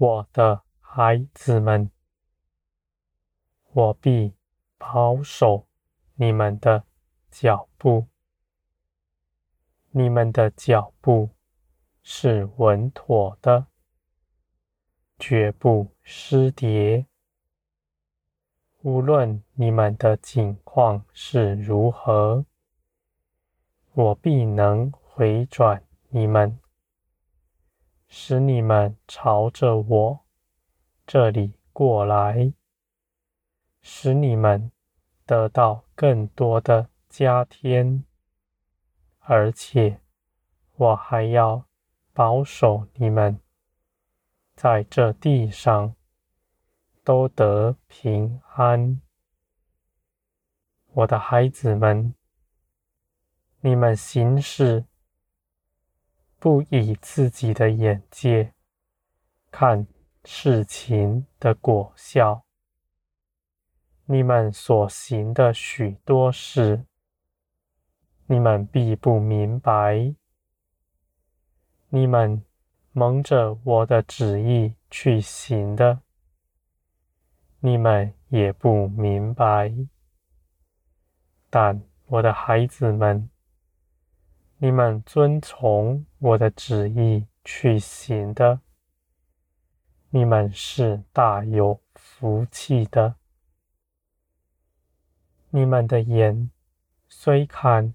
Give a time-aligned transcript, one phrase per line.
[0.00, 1.90] 我的孩子们，
[3.72, 4.32] 我必
[4.76, 5.66] 保守
[6.14, 6.84] 你们的
[7.32, 8.06] 脚步，
[9.90, 11.30] 你们的脚步
[12.00, 13.66] 是稳妥的，
[15.18, 17.06] 绝不失跌。
[18.82, 22.46] 无论你们的境况是如何，
[23.94, 26.60] 我必能回转你们。
[28.08, 30.20] 使你们朝着我
[31.06, 32.54] 这里过来，
[33.82, 34.72] 使你们
[35.26, 38.04] 得到更多的加添，
[39.18, 40.00] 而且
[40.76, 41.66] 我还要
[42.12, 43.38] 保守你们
[44.54, 45.94] 在这地上
[47.04, 49.00] 都得平安。
[50.92, 52.14] 我的孩子们，
[53.60, 54.86] 你们行事。
[56.40, 58.52] 不以自己的眼界
[59.50, 59.86] 看
[60.24, 62.44] 事情的果效，
[64.04, 66.84] 你们所行的许多事，
[68.26, 70.14] 你们必不明白；
[71.88, 72.44] 你们
[72.92, 76.02] 蒙着我的旨意去行的，
[77.58, 79.74] 你们也不明白。
[81.50, 83.28] 但我的孩子们，
[84.60, 88.60] 你们遵从我的旨意去行的，
[90.10, 93.14] 你们是大有福气的。
[95.50, 96.50] 你们的眼
[97.08, 97.94] 虽看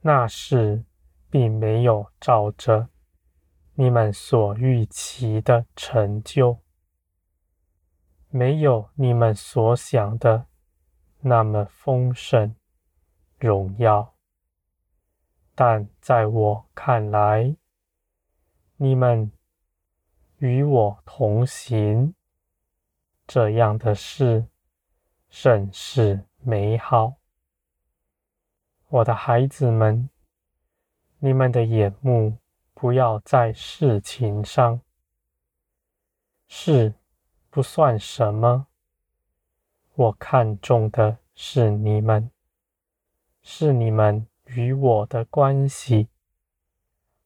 [0.00, 0.82] 那事，
[1.28, 2.88] 并没有照着
[3.74, 6.58] 你们所预期的成就，
[8.30, 10.46] 没有你们所想的
[11.20, 12.56] 那么丰盛
[13.38, 14.15] 荣耀。
[15.58, 17.56] 但在我看来，
[18.76, 19.32] 你们
[20.36, 22.14] 与我同行，
[23.26, 24.46] 这样的事
[25.30, 27.14] 甚是美好。
[28.88, 30.10] 我的孩子们，
[31.20, 32.36] 你们的眼目
[32.74, 34.78] 不要在事情上，
[36.48, 36.92] 事
[37.48, 38.66] 不算什么。
[39.94, 42.30] 我看重的是你们，
[43.42, 44.28] 是你们。
[44.56, 46.08] 与我的关系，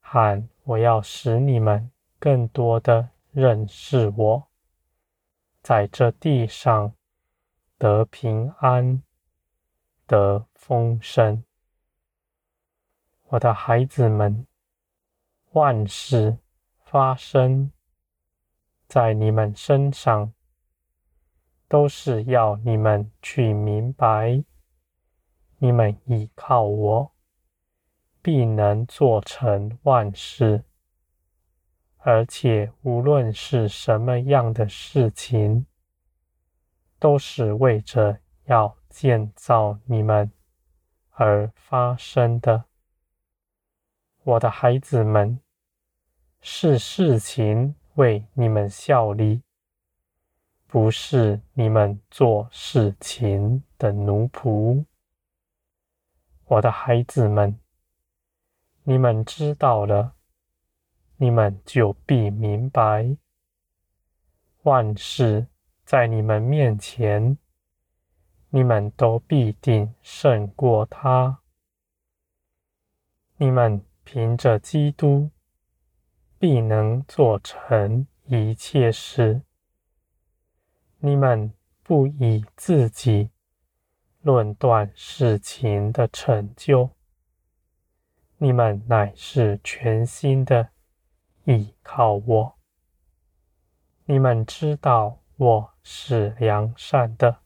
[0.00, 4.48] 喊我要使你们更多的认识我，
[5.62, 6.92] 在这地上
[7.78, 9.00] 得平安、
[10.08, 11.44] 得丰盛。
[13.28, 14.44] 我的孩子们，
[15.52, 16.36] 万事
[16.82, 17.70] 发生
[18.88, 20.32] 在你们身上，
[21.68, 24.42] 都是要你们去明白。
[25.62, 27.12] 你们依靠我，
[28.22, 30.64] 必能做成万事。
[31.98, 35.66] 而且无论是什么样的事情，
[36.98, 40.30] 都是为着要建造你们
[41.10, 42.64] 而发生的。
[44.22, 45.40] 我的孩子们，
[46.40, 49.42] 是事情为你们效力，
[50.66, 54.84] 不是你们做事情的奴仆。
[56.46, 57.58] 我的孩子们，
[58.84, 60.14] 你们知道了，
[61.16, 63.16] 你们就必明白，
[64.62, 65.46] 万事
[65.84, 67.36] 在你们面前，
[68.48, 71.40] 你们都必定胜过他。
[73.36, 75.30] 你们凭着基督，
[76.38, 79.42] 必能做成一切事。
[80.98, 81.52] 你们
[81.82, 83.30] 不以自己。
[84.22, 86.90] 论断事情的成就，
[88.42, 90.70] 你们乃是全新的
[91.44, 92.58] 倚靠我。
[94.06, 97.40] 你们知道我是良善的，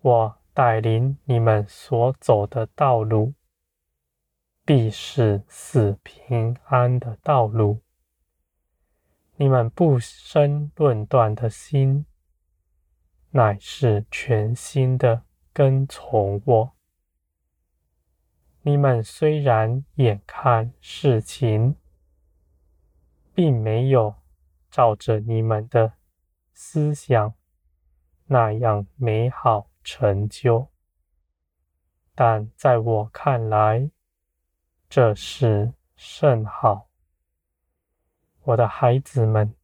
[0.00, 3.34] 我带领你们所走的道路，
[4.64, 7.82] 必是死平安的道路。
[9.34, 12.06] 你们不生论断的心，
[13.30, 15.24] 乃是全新的。
[15.52, 16.77] 跟从我。
[18.68, 21.74] 你们虽然眼看事情
[23.32, 24.14] 并没有
[24.70, 25.94] 照着你们的
[26.52, 27.32] 思想
[28.26, 30.68] 那样美好成就，
[32.14, 33.90] 但在我看来，
[34.90, 36.90] 这是甚好。
[38.42, 39.54] 我的孩子们，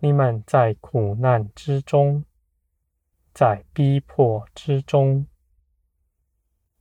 [0.00, 2.24] 你们在苦难之中。
[3.32, 5.24] 在逼迫之中，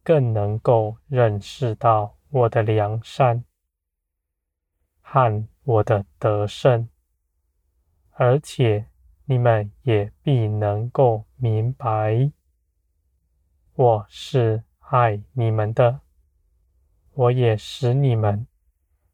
[0.09, 3.45] 更能够认识到我的良善
[5.01, 6.89] 和我的得胜，
[8.13, 8.87] 而且
[9.25, 12.31] 你们也必能够明白，
[13.75, 15.99] 我是爱你们的，
[17.13, 18.47] 我也使你们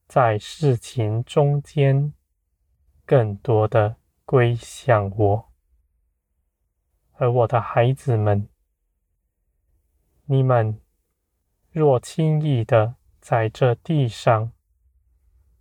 [0.08, 2.14] 在事情中间
[3.06, 5.52] 更多的归向我。
[7.16, 8.48] 而我的孩子们，
[10.24, 10.80] 你们
[11.76, 14.54] 若轻易的在这地上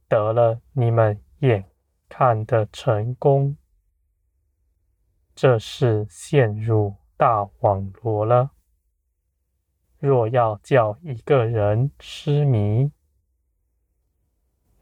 [0.06, 1.68] 得了你们眼
[2.08, 3.56] 看的成功，
[5.34, 8.52] 这是陷入大网罗了。
[9.98, 12.92] 若要叫一个人失迷，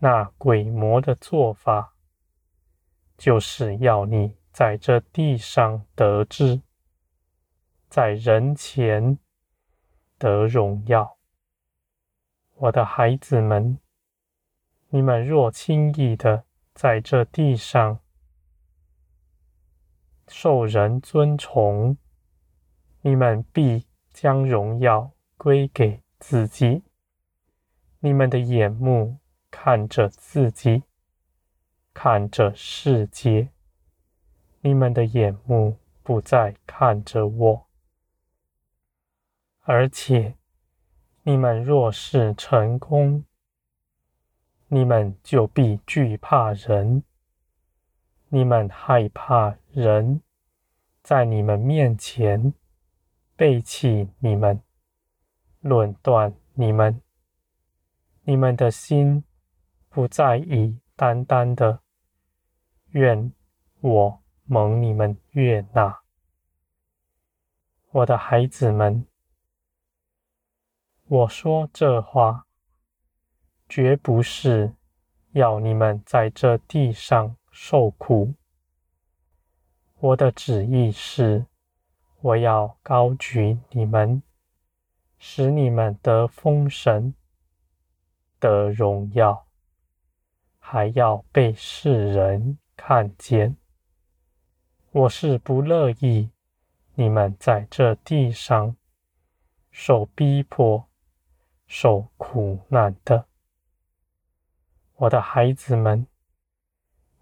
[0.01, 1.95] 那鬼魔的做法，
[3.17, 6.61] 就是要你在这地上得志，
[7.89, 9.19] 在人前
[10.19, 11.17] 得荣耀。
[12.63, 13.77] 我的孩子们，
[14.91, 16.45] 你们若轻易的
[16.75, 17.99] 在这地上
[20.29, 21.97] 受人尊崇，
[23.01, 26.85] 你们必将荣耀归给自己。
[27.99, 29.19] 你们的眼目
[29.51, 30.85] 看着自己，
[31.93, 33.49] 看着世界。
[34.61, 37.67] 你们的眼目不再看着我，
[39.63, 40.37] 而且
[41.23, 43.25] 你们若是成功，
[44.69, 47.03] 你们就必惧怕人。
[48.29, 50.23] 你们害怕人
[51.03, 52.55] 在你们面前
[53.37, 54.63] 背弃你们，
[55.61, 57.01] 论断你们。
[58.25, 59.25] 你们的心
[59.89, 61.81] 不再以单单的
[62.91, 63.33] 愿
[63.81, 64.23] 我。
[64.45, 66.01] 蒙你们悦纳，
[67.91, 69.07] 我的孩子们，
[71.13, 72.47] 我说这话，
[73.69, 74.73] 绝不是
[75.33, 78.33] 要你们在这地上受苦。
[79.99, 81.45] 我的旨意是，
[82.23, 84.23] 我要高举你们，
[85.19, 87.13] 使你们得封神、
[88.41, 89.47] 得荣耀，
[90.59, 93.55] 还要被世人看见。
[94.93, 96.31] 我是不乐意
[96.95, 98.75] 你们在这地上
[99.71, 100.89] 受逼迫、
[101.75, 103.25] 受苦难的，
[104.97, 106.07] 我的孩子们，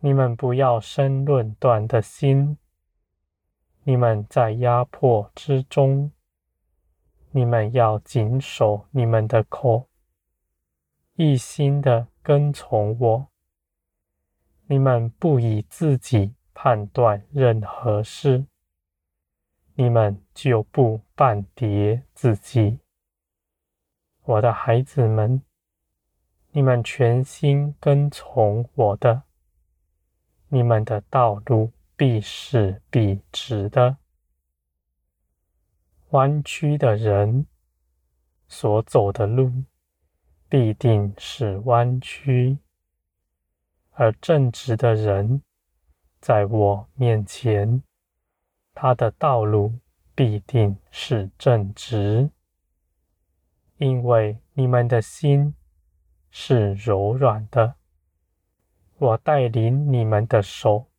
[0.01, 2.59] 你们不要生论断的心。
[3.85, 6.11] 你们在压迫之中，
[7.31, 9.89] 你们要谨守你们的口，
[11.15, 13.29] 一心的跟从我。
[14.67, 16.35] 你们不以自己。
[16.53, 18.45] 判断任何事，
[19.77, 22.81] 你们就不半叠自己。
[24.23, 25.43] 我的孩子们，
[26.53, 29.23] 你们全心跟从我的，
[30.49, 33.97] 你们的道路必是笔直的。
[36.11, 37.47] 弯曲的人
[38.49, 39.51] 所走的路，
[40.49, 42.59] 必定是弯曲，
[43.93, 45.43] 而正直的人。
[46.21, 47.83] 在我面前，
[48.75, 49.79] 他的道路
[50.15, 52.31] 必定是正直，
[53.81, 55.55] 因为你们的心
[56.31, 57.77] 是柔软的。
[58.99, 60.91] 我带领你们的手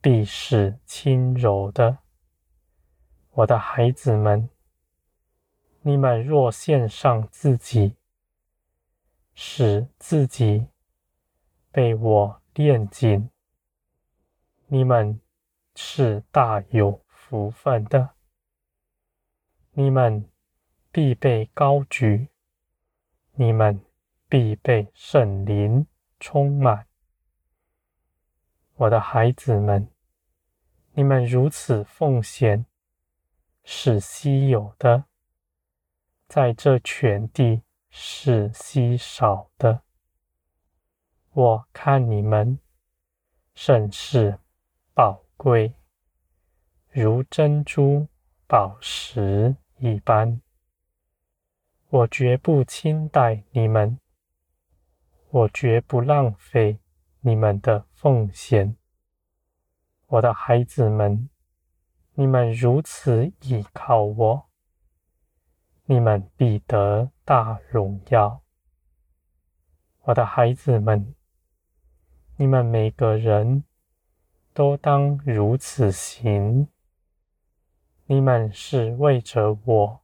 [0.00, 1.98] 必是轻柔的。
[3.30, 4.50] 我的孩子们，
[5.82, 7.94] 你们若献上自己，
[9.34, 10.66] 使自己
[11.70, 13.30] 被我炼净。
[14.66, 15.20] 你们
[15.76, 18.10] 是大有福分的，
[19.70, 20.28] 你们
[20.92, 22.28] 必被高举，
[23.32, 23.80] 你们
[24.28, 25.86] 必被圣灵
[26.20, 26.86] 充满。
[28.74, 29.88] 我的孩子们，
[30.92, 32.66] 你们如此奉献
[33.64, 35.06] 是稀有的，
[36.28, 39.82] 在这全地是稀少的。
[41.32, 42.58] 我看你们
[43.54, 44.38] 甚是。
[44.94, 45.72] 宝贵，
[46.90, 48.06] 如珍珠
[48.46, 50.42] 宝石一般。
[51.92, 54.00] 我绝不轻待你们，
[55.28, 56.78] 我绝不浪费
[57.20, 58.78] 你们的奉献。
[60.06, 61.28] 我的孩子们，
[62.14, 64.46] 你们如此倚靠我，
[65.84, 68.40] 你们必得大荣耀。
[70.04, 71.14] 我的孩子们，
[72.36, 73.64] 你们每个人。
[74.54, 76.68] 都当如此行。
[78.04, 80.01] 你们是为着我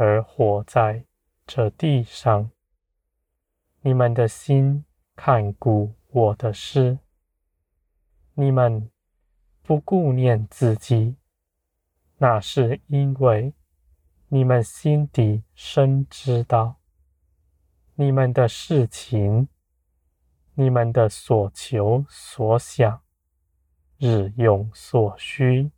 [0.00, 1.04] 而活在
[1.44, 2.52] 这地上，
[3.80, 4.84] 你们的心
[5.16, 7.00] 看顾我的事，
[8.34, 8.88] 你们
[9.64, 11.16] 不顾念自己，
[12.18, 13.52] 那是因为
[14.28, 16.76] 你们心底深知道，
[17.96, 19.48] 你们的事情、
[20.54, 23.02] 你们的所求所想、
[23.98, 25.72] 日用所需，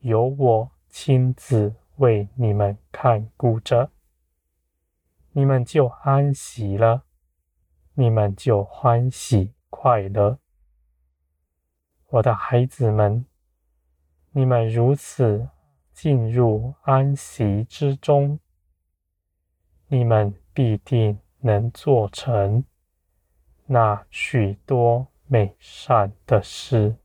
[0.00, 3.90] 由我亲自为你们看顾着，
[5.32, 7.04] 你们就安息了，
[7.94, 10.38] 你们就欢喜快乐。
[12.08, 13.26] 我的孩子们，
[14.32, 15.48] 你们如此
[15.92, 18.38] 进入安息之中，
[19.86, 22.64] 你们必定能做成
[23.66, 26.96] 那许多美善的事。